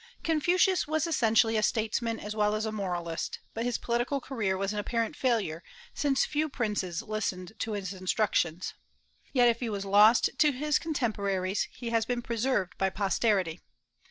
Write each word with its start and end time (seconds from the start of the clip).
Confucius 0.23 0.87
was 0.87 1.05
essentially 1.05 1.57
a 1.57 1.61
statesman 1.61 2.19
as 2.19 2.35
well 2.35 2.55
as 2.55 2.65
a 2.65 2.71
moralist; 2.71 3.37
but 3.53 3.65
his 3.65 3.77
political 3.77 4.19
career 4.19 4.57
was 4.57 4.73
an 4.73 4.79
apparent 4.79 5.15
failure, 5.15 5.61
since 5.93 6.25
few 6.25 6.49
princes 6.49 7.03
listened 7.03 7.53
to 7.59 7.73
his 7.73 7.93
instructions. 7.93 8.73
Yet 9.31 9.47
if 9.47 9.59
he 9.59 9.69
was 9.69 9.85
lost 9.85 10.31
to 10.39 10.51
his 10.53 10.79
contemporaries, 10.79 11.67
he 11.71 11.91
has 11.91 12.07
been 12.07 12.23
preserved 12.23 12.79
by 12.79 12.89
posterity. 12.89 13.59